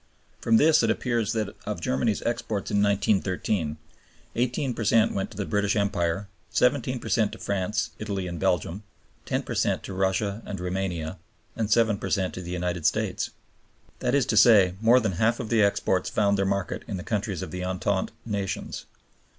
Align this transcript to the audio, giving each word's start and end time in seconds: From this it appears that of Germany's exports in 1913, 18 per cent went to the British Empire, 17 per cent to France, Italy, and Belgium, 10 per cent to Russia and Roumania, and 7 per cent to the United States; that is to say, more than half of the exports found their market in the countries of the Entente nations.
From 0.39 0.57
this 0.57 0.81
it 0.81 0.89
appears 0.89 1.33
that 1.33 1.55
of 1.67 1.79
Germany's 1.79 2.23
exports 2.23 2.71
in 2.71 2.81
1913, 2.81 3.77
18 4.35 4.73
per 4.73 4.83
cent 4.83 5.13
went 5.13 5.29
to 5.29 5.37
the 5.37 5.45
British 5.45 5.75
Empire, 5.75 6.27
17 6.49 6.99
per 6.99 7.07
cent 7.07 7.33
to 7.33 7.37
France, 7.37 7.91
Italy, 7.99 8.25
and 8.25 8.39
Belgium, 8.39 8.81
10 9.27 9.43
per 9.43 9.53
cent 9.53 9.83
to 9.83 9.93
Russia 9.93 10.41
and 10.43 10.59
Roumania, 10.59 11.19
and 11.55 11.69
7 11.69 11.99
per 11.99 12.09
cent 12.09 12.33
to 12.33 12.41
the 12.41 12.49
United 12.49 12.87
States; 12.87 13.29
that 13.99 14.15
is 14.15 14.25
to 14.25 14.37
say, 14.37 14.73
more 14.81 14.99
than 14.99 15.11
half 15.11 15.39
of 15.39 15.49
the 15.49 15.61
exports 15.61 16.09
found 16.09 16.35
their 16.35 16.45
market 16.45 16.81
in 16.87 16.97
the 16.97 17.03
countries 17.03 17.43
of 17.43 17.51
the 17.51 17.63
Entente 17.63 18.11
nations. 18.25 18.87